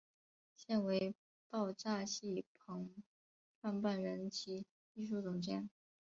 [0.55, 1.13] 现为
[1.47, 2.89] 爆炸戏棚
[3.59, 5.69] 创办人及艺术总监。